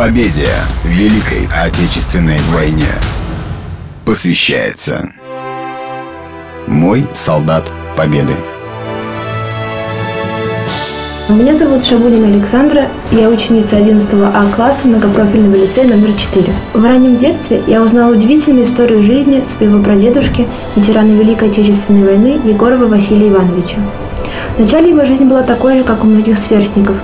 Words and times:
Победе 0.00 0.48
Великой 0.82 1.46
Отечественной 1.54 2.38
войне 2.54 2.88
посвящается 4.06 5.10
«Мой 6.66 7.06
солдат 7.12 7.70
Победы». 7.98 8.32
Меня 11.28 11.52
зовут 11.52 11.84
Шабунина 11.84 12.28
Александра, 12.28 12.88
я 13.10 13.28
ученица 13.28 13.76
11 13.76 14.08
А 14.14 14.46
класса 14.56 14.88
многопрофильного 14.88 15.56
лицея 15.56 15.86
номер 15.86 16.14
4. 16.14 16.46
В 16.72 16.82
раннем 16.82 17.18
детстве 17.18 17.62
я 17.66 17.82
узнала 17.82 18.14
удивительную 18.14 18.64
историю 18.64 19.02
жизни 19.02 19.44
своего 19.58 19.82
прадедушки, 19.82 20.48
ветерана 20.76 21.10
Великой 21.10 21.50
Отечественной 21.50 22.04
войны 22.04 22.40
Егорова 22.48 22.86
Василия 22.86 23.28
Ивановича. 23.28 23.76
Вначале 24.56 24.92
его 24.92 25.04
жизнь 25.04 25.26
была 25.26 25.42
такой 25.42 25.76
же, 25.76 25.84
как 25.84 26.04
у 26.04 26.06
многих 26.06 26.38
сверстников. 26.38 26.96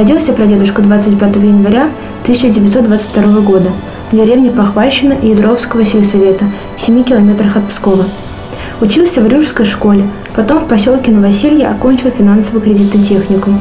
Родился 0.00 0.32
прадедушка 0.32 0.80
25 0.80 1.36
января 1.36 1.90
1922 2.22 3.40
года 3.42 3.68
в 4.10 4.16
деревне 4.16 4.50
Похвальщина 4.50 5.12
Ядровского 5.12 5.84
сельсовета 5.84 6.46
в 6.78 6.80
7 6.80 7.04
километрах 7.04 7.58
от 7.58 7.68
Пскова. 7.68 8.06
Учился 8.80 9.20
в 9.20 9.28
Рюжской 9.28 9.66
школе, 9.66 10.08
потом 10.34 10.60
в 10.60 10.68
поселке 10.68 11.10
Новоселье 11.10 11.68
окончил 11.68 12.10
финансово-кредитный 12.12 13.04
техникум. 13.04 13.60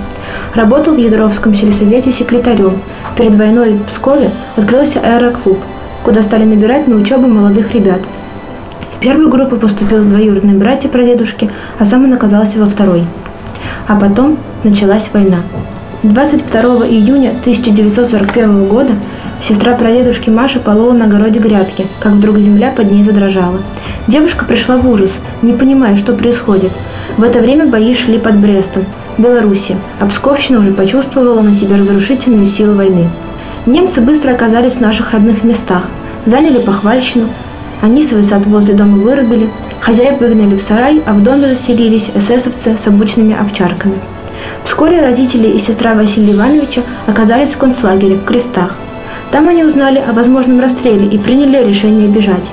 Работал 0.55 0.93
в 0.93 0.97
Ядровском 0.97 1.53
сельсовете 1.53 2.13
секретарем. 2.13 2.79
Перед 3.17 3.35
войной 3.35 3.73
в 3.73 3.83
Пскове 3.83 4.29
открылся 4.55 5.01
аэроклуб, 5.01 5.59
куда 6.05 6.23
стали 6.23 6.45
набирать 6.45 6.87
на 6.87 6.95
учебу 6.95 7.27
молодых 7.27 7.73
ребят. 7.73 7.99
В 8.95 8.99
первую 9.01 9.27
группу 9.27 9.57
поступил 9.57 10.05
двоюродные 10.05 10.55
братья 10.55 10.87
прадедушки, 10.87 11.51
а 11.79 11.83
сам 11.83 12.05
он 12.05 12.13
оказался 12.13 12.59
во 12.59 12.65
второй. 12.67 13.03
А 13.89 13.99
потом 13.99 14.37
началась 14.63 15.09
война. 15.11 15.39
22 16.01 16.87
июня 16.87 17.31
1941 17.31 18.67
года 18.67 18.93
сестра 19.41 19.73
прадедушки 19.73 20.29
Маша 20.29 20.61
полола 20.61 20.93
на 20.93 21.05
огороде 21.05 21.41
грядки, 21.41 21.87
как 21.99 22.13
вдруг 22.13 22.37
земля 22.37 22.71
под 22.71 22.89
ней 22.89 23.03
задрожала. 23.03 23.59
Девушка 24.07 24.45
пришла 24.45 24.77
в 24.77 24.89
ужас, 24.89 25.11
не 25.41 25.51
понимая, 25.51 25.97
что 25.97 26.13
происходит. 26.13 26.71
В 27.17 27.23
это 27.23 27.39
время 27.39 27.65
бои 27.65 27.93
шли 27.93 28.17
под 28.17 28.37
Брестом, 28.37 28.85
Беларуси, 29.17 29.75
а 29.99 30.05
Псковщина 30.05 30.59
уже 30.59 30.71
почувствовала 30.71 31.41
на 31.41 31.53
себе 31.53 31.75
разрушительную 31.75 32.47
силу 32.47 32.75
войны. 32.75 33.09
Немцы 33.65 33.99
быстро 33.99 34.31
оказались 34.31 34.75
в 34.75 34.81
наших 34.81 35.11
родных 35.11 35.43
местах, 35.43 35.83
заняли 36.25 36.59
Похвальщину, 36.59 37.25
они 37.81 38.05
свой 38.05 38.23
сад 38.23 38.45
возле 38.45 38.73
дома 38.73 38.99
вырубили, 38.99 39.49
хозяев 39.81 40.21
выгнали 40.21 40.55
в 40.55 40.63
сарай, 40.63 41.01
а 41.05 41.11
в 41.11 41.21
доме 41.21 41.49
заселились 41.49 42.09
эсэсовцы 42.15 42.77
с 42.81 42.87
обученными 42.87 43.37
овчарками. 43.37 43.95
Вскоре 44.63 45.01
родители 45.01 45.47
и 45.47 45.59
сестра 45.59 45.93
Василия 45.93 46.33
Ивановича 46.33 46.83
оказались 47.07 47.49
в 47.49 47.57
концлагере 47.57 48.15
в 48.15 48.23
Крестах. 48.23 48.75
Там 49.31 49.47
они 49.47 49.63
узнали 49.63 49.99
о 49.99 50.13
возможном 50.13 50.59
расстреле 50.59 51.05
и 51.07 51.17
приняли 51.17 51.67
решение 51.67 52.07
бежать. 52.07 52.45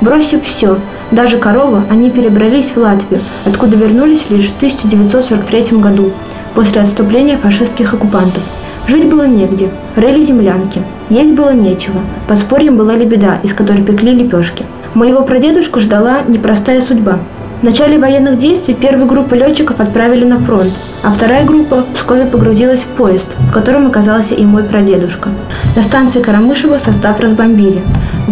Бросив 0.00 0.44
все, 0.44 0.78
даже 1.10 1.38
корову, 1.38 1.82
они 1.90 2.10
перебрались 2.10 2.70
в 2.70 2.76
Латвию, 2.76 3.20
откуда 3.44 3.76
вернулись 3.76 4.30
лишь 4.30 4.48
в 4.48 4.56
1943 4.56 5.78
году, 5.78 6.12
после 6.54 6.82
отступления 6.82 7.36
фашистских 7.36 7.94
оккупантов. 7.94 8.42
Жить 8.86 9.08
было 9.08 9.26
негде, 9.26 9.70
рыли 9.96 10.24
землянки, 10.24 10.82
есть 11.08 11.32
было 11.32 11.52
нечего, 11.52 12.00
подспорьем 12.28 12.76
была 12.76 12.94
лебеда, 12.94 13.38
из 13.42 13.54
которой 13.54 13.82
пекли 13.82 14.12
лепешки. 14.12 14.64
Моего 14.94 15.22
прадедушку 15.22 15.80
ждала 15.80 16.22
непростая 16.28 16.80
судьба– 16.80 17.18
в 17.60 17.62
начале 17.62 17.98
военных 17.98 18.38
действий 18.38 18.72
первую 18.72 19.06
группу 19.06 19.34
летчиков 19.34 19.80
отправили 19.80 20.24
на 20.24 20.38
фронт, 20.38 20.72
а 21.02 21.10
вторая 21.12 21.44
группа 21.44 21.82
в 21.82 21.94
Пскове 21.94 22.24
погрузилась 22.24 22.80
в 22.80 22.86
поезд, 22.86 23.26
в 23.38 23.52
котором 23.52 23.86
оказался 23.86 24.34
и 24.34 24.46
мой 24.46 24.64
прадедушка. 24.64 25.28
На 25.76 25.82
станции 25.82 26.22
Карамышева 26.22 26.78
состав 26.78 27.20
разбомбили. 27.20 27.82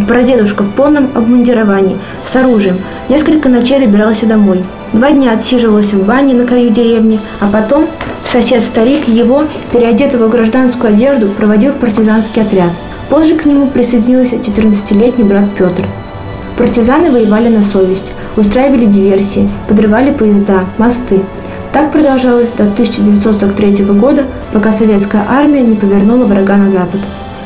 Прадедушка 0.06 0.62
в 0.62 0.70
полном 0.70 1.10
обмундировании, 1.14 1.98
с 2.26 2.36
оружием, 2.36 2.78
несколько 3.10 3.50
ночей 3.50 3.80
добирался 3.80 4.24
домой. 4.24 4.64
Два 4.94 5.10
дня 5.10 5.32
отсиживался 5.32 5.96
в 5.96 6.06
бане 6.06 6.32
на 6.32 6.46
краю 6.46 6.70
деревни, 6.70 7.20
а 7.40 7.48
потом 7.52 7.86
сосед-старик 8.26 9.08
его, 9.08 9.44
переодетого 9.70 10.28
в 10.28 10.30
гражданскую 10.30 10.94
одежду, 10.94 11.28
проводил 11.28 11.72
в 11.72 11.76
партизанский 11.76 12.40
отряд. 12.40 12.70
Позже 13.10 13.34
к 13.34 13.44
нему 13.44 13.66
присоединился 13.66 14.36
14-летний 14.36 15.24
брат 15.24 15.44
Петр. 15.58 15.84
Партизаны 16.56 17.10
воевали 17.10 17.48
на 17.48 17.62
совесть 17.62 18.06
устраивали 18.38 18.86
диверсии, 18.86 19.50
подрывали 19.68 20.12
поезда, 20.12 20.64
мосты. 20.78 21.20
Так 21.72 21.92
продолжалось 21.92 22.48
до 22.56 22.64
1943 22.64 23.84
года, 23.86 24.24
пока 24.52 24.72
советская 24.72 25.24
армия 25.28 25.60
не 25.60 25.76
повернула 25.76 26.24
врага 26.24 26.56
на 26.56 26.70
запад. 26.70 27.00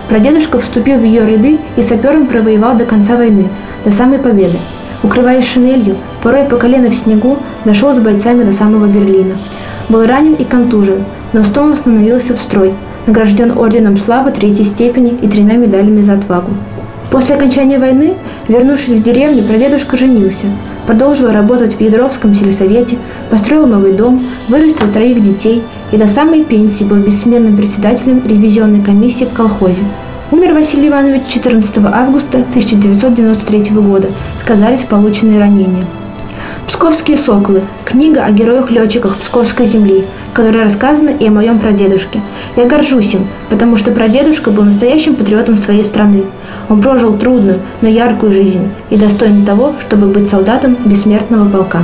Прадедушка 0.09 0.59
вступил 0.59 0.99
в 0.99 1.05
ее 1.05 1.25
ряды 1.27 1.59
и 1.77 1.83
сапером 1.83 2.27
провоевал 2.27 2.77
до 2.77 2.85
конца 2.85 3.17
войны, 3.17 3.49
до 3.85 3.91
самой 3.91 4.19
победы. 4.19 4.59
Укрываясь 5.03 5.47
шинелью, 5.47 5.97
порой 6.23 6.45
по 6.45 6.57
колено 6.57 6.91
в 6.91 6.95
снегу, 6.95 7.39
дошел 7.65 7.93
с 7.93 7.99
бойцами 7.99 8.45
до 8.45 8.53
самого 8.53 8.87
Берлина. 8.87 9.35
Был 9.89 10.07
ранен 10.07 10.35
и 10.35 10.45
контужен, 10.45 11.05
но 11.33 11.43
снова 11.43 11.75
становился 11.75 12.37
в 12.37 12.41
строй, 12.41 12.75
награжден 13.07 13.59
орденом 13.59 13.99
славы 13.99 14.31
третьей 14.31 14.65
степени 14.65 15.17
и 15.21 15.27
тремя 15.27 15.57
медалями 15.57 16.03
за 16.03 16.15
отвагу. 16.15 16.53
После 17.11 17.35
окончания 17.35 17.79
войны, 17.79 18.15
вернувшись 18.49 19.01
в 19.01 19.03
деревню, 19.03 19.43
прадедушка 19.43 19.97
женился– 19.97 20.47
продолжил 20.93 21.33
работать 21.33 21.73
в 21.73 21.81
Ядровском 21.81 22.35
сельсовете, 22.35 22.99
построил 23.31 23.67
новый 23.67 23.95
дом, 23.95 24.23
вырастил 24.49 24.93
троих 24.93 25.23
детей 25.23 25.63
и 25.91 25.97
до 25.97 26.07
самой 26.07 26.45
пенсии 26.45 26.85
был 26.85 26.97
бессменным 26.97 27.57
председателем 27.57 28.21
ревизионной 28.27 28.83
комиссии 28.83 29.25
в 29.25 29.33
колхозе. 29.33 29.83
Умер 30.31 30.53
Василий 30.53 30.89
Иванович 30.89 31.23
14 31.29 31.79
августа 31.79 32.45
1993 32.51 33.71
года, 33.71 34.11
сказались 34.43 34.83
полученные 34.83 35.41
ранения. 35.41 35.87
«Псковские 36.69 37.17
соколы»– 37.17 37.63
книга 37.87 38.27
о 38.27 38.31
героях-летчиках 38.31 39.17
Псковской 39.17 39.65
земли, 39.65 40.05
которая 40.35 40.67
рассказана 40.67 41.09
и 41.09 41.27
о 41.27 41.31
моем 41.31 41.59
прадедушке. 41.59 42.21
Я 42.55 42.67
горжусь 42.67 43.15
им, 43.15 43.27
потому 43.49 43.77
что 43.77 43.93
прадедушка 43.93 44.51
был 44.51 44.65
настоящим 44.65 45.15
патриотом 45.15 45.57
своей 45.57 45.85
страны. 45.85 46.25
Он 46.69 46.83
прожил 46.83 47.17
трудную, 47.17 47.61
но 47.81 47.89
яркую 47.89 48.33
жизнь 48.33 48.69
и 48.91 48.97
достоин 48.97 49.47
того, 49.47 49.73
чтобы 49.87 50.09
быть 50.09 50.29
солдатом 50.29 50.77
бессмертного 50.85 51.49
полка. 51.49 51.83